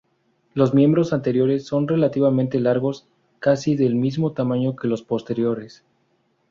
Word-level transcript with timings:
Los 0.55 0.73
miembros 0.73 1.13
anteriores 1.13 1.67
son 1.67 1.87
relativamente 1.87 2.59
largos, 2.59 3.05
casi 3.37 3.75
del 3.75 3.93
mismo 3.93 4.31
tamaño 4.31 4.75
que 4.75 4.87
los 4.87 5.03
posteriores. 5.03 5.83